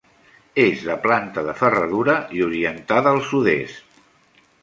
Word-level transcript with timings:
És 0.61 0.79
de 0.87 0.95
planta 1.03 1.43
de 1.49 1.53
ferradura 1.59 2.15
i 2.39 2.43
orientada 2.47 3.13
al 3.17 3.23
sud-est. 3.31 4.45